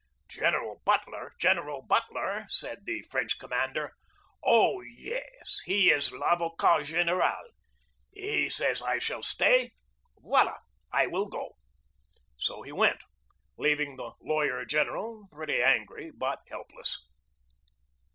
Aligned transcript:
"General 0.27 0.81
Butler? 0.83 1.31
General 1.37 1.83
Butler?" 1.83 2.45
said 2.49 2.87
the 2.87 3.03
French 3.11 3.37
commander. 3.37 3.93
"Oh, 4.43 4.81
yes! 4.81 5.59
He 5.65 5.91
is 5.91 6.09
ravocat 6.11 6.85
general. 6.85 7.43
He 8.09 8.49
says 8.49 8.81
I 8.81 8.97
shall 8.97 9.21
stay? 9.21 9.73
Foila, 10.23 10.57
I 10.91 11.05
will 11.05 11.27
go!" 11.27 11.51
So 12.35 12.63
he 12.63 12.71
went, 12.71 13.03
leaving 13.57 13.95
the 13.95 14.13
"lawyer 14.19 14.65
general" 14.65 15.27
pretty 15.31 15.61
angry 15.61 16.09
but 16.09 16.39
helpless. 16.47 16.97